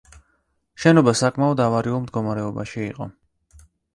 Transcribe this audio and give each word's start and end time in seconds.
შენობა 0.85 1.13
საკმაოდ 1.19 1.61
ავარიულ 1.67 2.01
მდგომარეობაში 2.05 2.83
იყო. 2.87 3.11